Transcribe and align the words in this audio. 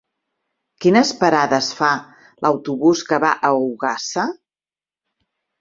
Quines 0.85 1.11
parades 1.19 1.67
fa 1.81 1.91
l'autobús 2.45 3.05
que 3.11 3.23
va 3.27 3.35
a 3.51 3.55
Ogassa? 3.67 4.29